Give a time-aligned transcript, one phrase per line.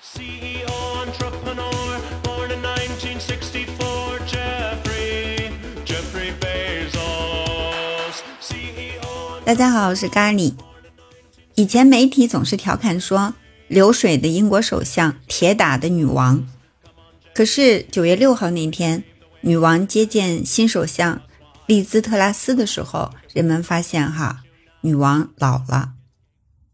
[0.00, 5.50] CEO entrepreneur, born in 1964, Jeffrey,
[5.84, 8.22] Jeffrey Bezos.
[8.40, 9.42] CEO.
[9.44, 10.54] 大家好，我是咖喱。
[11.56, 13.34] 以前媒体总是调侃说，
[13.66, 16.46] 流水的英国首相，铁打的女王。
[17.34, 19.02] 可是九月六号那天，
[19.40, 21.20] 女王接见新首相
[21.66, 24.44] 利兹特拉斯的时候，人们发现哈，
[24.82, 25.94] 女王老了。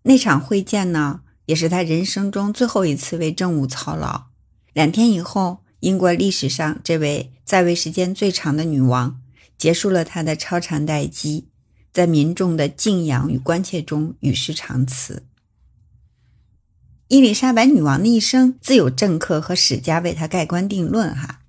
[0.02, 4.26] 那场会见呢，也是他人生中最后一次为政务操劳。
[4.72, 9.20] 两天以后，英国历史上这位在位时间最长的女王
[9.56, 11.48] 结束了她的超长待机，
[11.92, 15.24] 在民众的敬仰与关切中与世长辞。
[17.08, 21.14] 伊丽莎白女王的一生自有政客和史家为她盖棺定论。
[21.14, 21.42] 哈，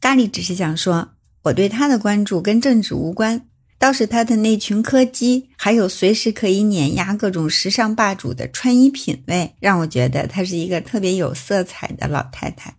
[0.00, 1.10] 咖喱只是想说，
[1.42, 3.48] 我对她的关注跟政治无关。
[3.78, 12.76] 倒是她的那群柯基，还有随时可以碾压各种时尚霸主的穿衣品味，让我觉得她是一个特别有色彩的老太太。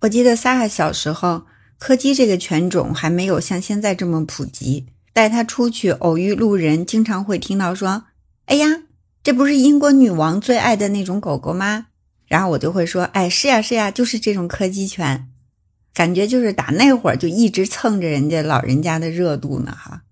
[0.00, 1.44] 我记得萨哈小时候，
[1.78, 4.86] 柯基这个犬种还没有像现在这么普及。
[5.14, 8.04] 带它出去偶遇路人，经常会听到说
[8.46, 8.82] ：“哎呀，
[9.24, 11.86] 这不是英国女王最爱的那种狗狗吗？”
[12.28, 15.28] 然后我就会说：“哎，是呀是呀，就是这种柯基犬。”
[15.92, 20.02] 感觉就是打那会儿就一直蹭着人家老人家的热度呢，哈。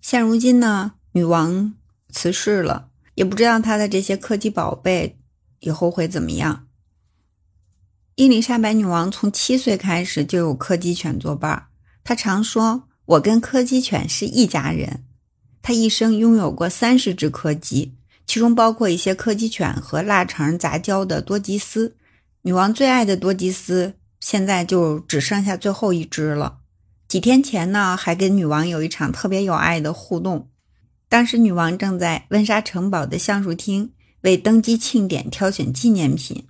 [0.00, 1.74] 现如今呢，女王
[2.10, 5.18] 辞世了，也不知道她的这些柯基宝贝
[5.60, 6.66] 以后会怎么样。
[8.16, 11.68] 伊丽莎白女王从七岁开始就有柯基犬作伴，
[12.02, 15.04] 她常说：“我跟柯基犬是一家人。”
[15.62, 17.94] 她一生拥有过三十只柯基，
[18.26, 21.96] 其中包括一些柯基犬和腊肠杂交的多吉斯。
[22.42, 26.59] 女王最爱的多吉斯现在就只剩下最后一只了。
[27.10, 30.48] 几天前呢，还跟女王有一场特别有爱的互动。
[31.08, 36.46] 当时女王正在温莎城堡的橡树厅为登基庆典挑选纪念品，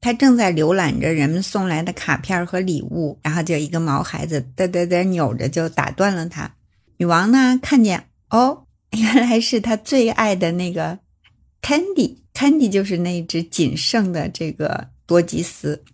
[0.00, 6.54] 她正在浏览着人们送来的卡片和礼物，然后就一个毛孩子嘚嘚嘚扭着就打断了她。
[6.96, 11.00] 女王呢，看见哦，原来是她最爱的那个
[11.60, 15.84] Candy，Candy 就是那只仅剩的这个多吉斯。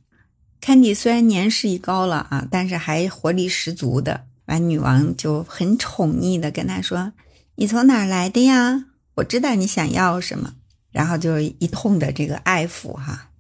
[0.62, 4.26] 坎迪虽然年事已高了啊，但是还活力十足的。
[4.44, 7.12] 完，女王就很宠溺的跟他说
[7.56, 8.84] ：“你从哪儿来的呀？
[9.16, 10.54] 我知道你想要什么。”
[10.92, 13.30] 然后就一通的这个爱抚哈。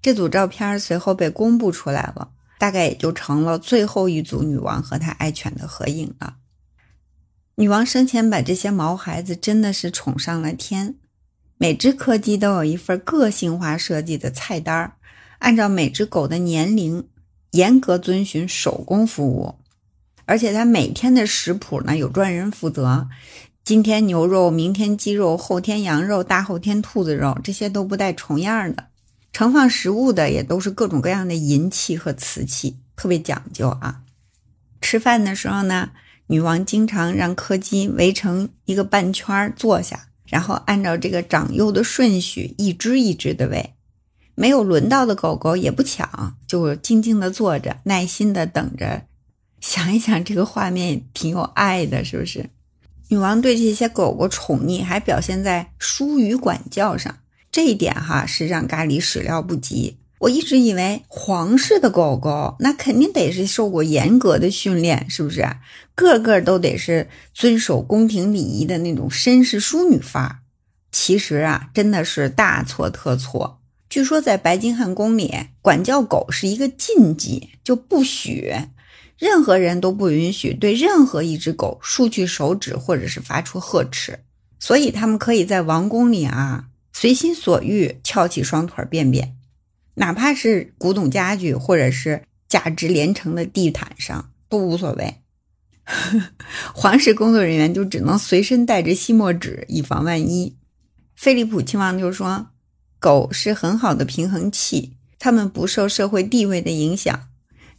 [0.00, 2.30] 这组照片随后被公布出来了，
[2.60, 6.36] 大概也就成了最后一组女王和她爱犬的合影了。
[7.56, 10.94] 女王生前把这些毛孩子真的是宠上了天，
[11.56, 14.92] 每只柯基都有一份个性化设计的菜单儿。
[15.38, 17.08] 按照每只狗的年龄，
[17.52, 19.54] 严格遵循手工服务，
[20.26, 23.08] 而且它每天的食谱呢有专人负责，
[23.64, 28.86] 今天牛肉，明天鸡肉，后天羊肉，大后天兔子肉，这些都不带重样的。
[29.32, 34.00] 盛放食物的也都是各种各样的银器和瓷器，特别讲究啊。
[34.80, 35.90] 吃饭的时候呢，
[36.26, 43.74] 女王经常让柯基围成一个半圈坐下，然后按照这个长幼的顺序，一只一只的喂。
[44.38, 49.02] 没有轮到的狗狗也不抢，就静静的坐着，耐心的等着。
[49.60, 52.48] 想一想，这个画面挺有爱的，是不是？
[53.08, 57.18] 女王对这些狗狗宠溺还表现在疏于管教上，
[57.50, 59.96] 这一点哈是让咖喱始料不及。
[60.20, 65.44] 我一直以为皇室的狗狗那肯定得是受过严格的训练，是不是？
[65.96, 70.38] 个个都得是遵守宫廷礼仪的那种绅士淑女范儿。
[70.92, 73.57] 其实啊，真的是大错特错。
[73.88, 78.52] 据说在白金汉宫里，管教狗是一个禁忌，就不许
[79.16, 84.20] 任何人都不允许对任何一只狗竖起手指或者是发出呵斥。
[84.60, 89.36] 所以他们可以在王宫里啊随心所欲翘起双腿便便，
[89.94, 95.22] 哪怕是古董家具或者是价值连城的地毯上都无所谓。
[96.74, 100.56] 皇室工作人员就只能随身带着吸墨纸，以防万一。
[101.16, 102.48] 菲利普亲王就说。
[102.98, 107.28] 狗是很好的平衡器，它们不受社会地位的影响，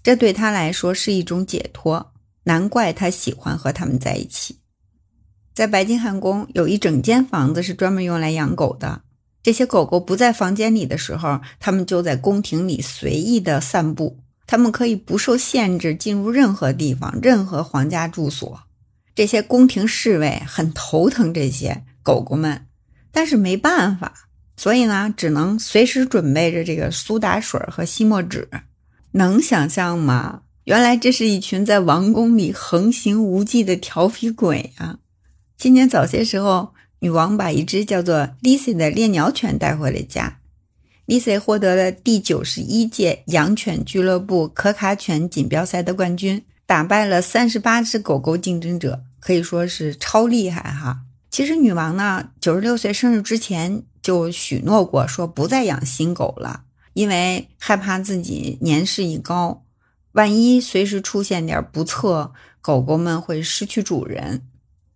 [0.01, 2.13] 这对他来说是一种解脱。
[2.43, 4.57] 难怪他喜欢和它们在一起。
[5.53, 9.01] 在白金汉宫有一整间房子是专门用来养狗的。
[9.43, 14.19] 这些狗狗不在房间里的时候，它们就在宫廷里随意的散步。
[14.47, 18.61] 它们可以不受限制进入任何地方、任何皇家住所。
[19.13, 22.65] 这些宫廷侍卫很头疼这些狗狗们，
[23.11, 24.28] 但是没办法。
[24.59, 28.49] 所以呢，只能随时准备着这个苏打水和吸墨纸，
[29.11, 30.41] 能想象吗？
[30.65, 34.99] 原来这是一群在王宫里横行无忌的调皮鬼啊！
[35.57, 40.39] 今年早些时候，女王把一只叫做 Lizzy 的猎鸟犬带回了家。
[41.07, 51.03] Lisa 获得了第九十一届养犬俱乐部可卡犬锦标赛的冠军，打败了三十八只狗狗竞争者，可以说是超厉害哈。
[51.31, 56.63] 其实女王呢，九十六岁生日之前就许诺过，说不再养新狗了，
[56.93, 59.63] 因为害怕自己年事已高，
[60.13, 64.47] 万一随时出现点不测，狗狗们会失去主人。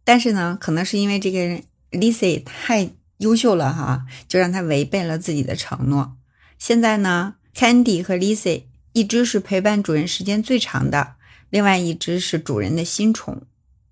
[0.03, 1.61] 但是呢，可能是因为这个人
[1.91, 2.89] Lisa 太。
[3.17, 6.17] 优秀了哈，就让他违背了自己的承诺。
[6.57, 11.13] 现在呢，Candy 和 Lisa 一只是陪伴主人时间最长的，
[11.51, 13.43] 另外一只是主人的新宠，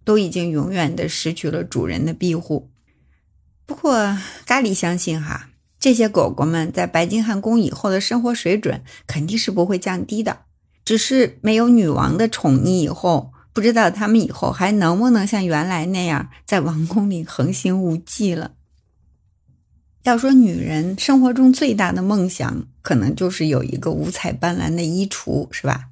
[0.03, 2.70] 都已经永远的失去了主人的庇护。
[3.71, 5.47] 不过咖喱相信哈，
[5.79, 10.39] 这些狗狗们在白金汉宫以后的生活水准肯定是不会降低的，
[10.83, 18.51] 只是没有女王的宠溺以后，不知道他们以后还能不能像原来那样在王宫里横行无忌了。
[20.03, 25.85] 要说女人生活中最大的梦想，可能就是有一个五彩斑斓的衣橱，是吧？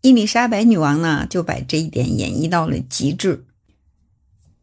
[0.00, 3.44] 伊丽莎白女王呢，就把这一点演绎到了极致。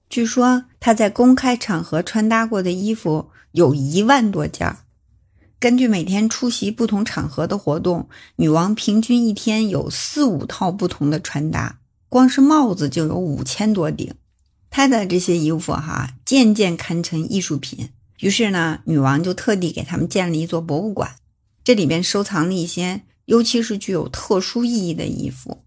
[0.10, 4.78] 据说她在公开场合穿搭过的衣服有一万多件儿。
[5.60, 14.16] 根据每天出席不同场合的活动，女王平均一天有四五套不同的穿搭，光是帽子就有五千多顶。
[14.72, 17.90] 她的这些衣服哈，件件堪称艺术品。
[18.20, 21.16] 于是呢，女王就特地给他们建了一座博物馆，
[21.64, 25.64] 这里边收藏了一些，尤其是具有特殊意义的衣服，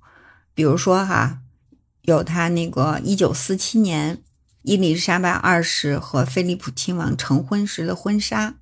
[0.54, 1.40] 比如说哈，
[2.02, 4.22] 有她那个一九四七年
[4.62, 8.54] 伊丽莎白二世和菲利普亲王成婚时的婚纱，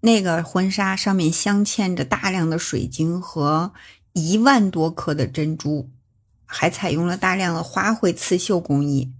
[0.00, 3.72] 那个婚纱上面镶嵌着大量的水晶和
[4.12, 5.88] 一万多颗的珍珠，
[6.44, 9.12] 还采用了大量的花卉刺绣工艺。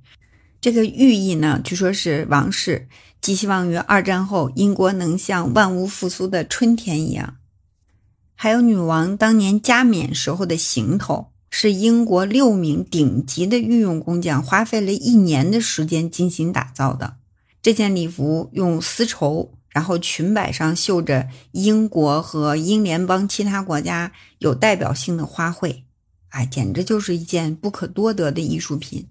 [0.60, 2.88] 这个寓意呢，据说是王室。
[3.20, 7.36] 寄希望于二战后英国能像万物复苏的春天一样。
[8.36, 17.16] 还有女王当年加冕时候的行头，是英国六名顶级的御用工匠花费了一年的时间精心打造的。
[17.60, 25.82] 这件礼服用丝绸，然后裙摆上绣着英国和英联邦其他国家有代表性的花卉，
[26.28, 29.08] 哎，简直就是一件不可多得的艺术品。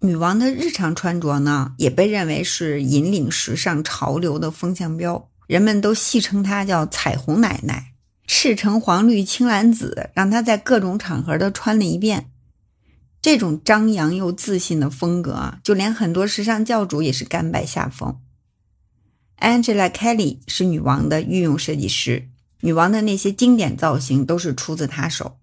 [0.00, 7.94] 女王的日常穿着呢，也被认为是引领时尚潮流的风向标，人们都戏称她叫“彩虹奶奶”，
[8.40, 12.30] 赤橙黄绿青蓝紫，让她在各种场合都穿了一遍。
[13.20, 18.20] 这种张扬又自信的风格啊，就连很多时尚教主也是甘拜下风。
[19.40, 22.28] Angela Kelly 是女王的御用设计师，
[22.60, 25.38] 女王的那些经典造型都是出自她手。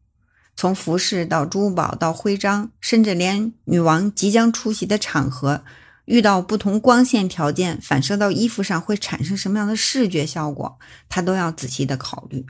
[0.56, 5.66] 从服饰到珠宝到徽章，甚至连女王即将出席的场合，
[6.06, 12.46] 遇到不同光线条件反射到衣服上会产生什么样的视觉效果，她都要仔细的考虑。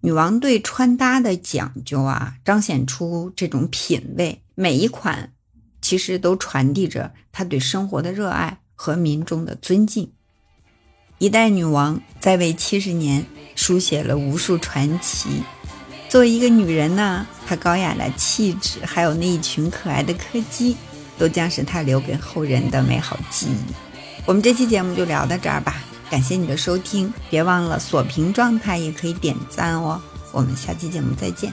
[0.00, 5.32] 女王对穿搭的讲究啊，彰显出这种品味，每一款
[5.80, 10.12] 其实都传递着她对生活的热爱和民众的尊敬。
[11.18, 15.42] 一代女王在位七十年，书写了无数传奇。
[16.08, 20.76] 作为一个女人呢，她高雅的气质，还有那一群可爱的柯基，
[21.18, 23.74] 都将是她留给后人的美好记忆。
[24.26, 30.00] 我们这期节目就聊到这儿吧，感谢你的收听，别忘了锁屏状态也可以点赞哦。
[30.32, 31.52] 我们下期节目再见。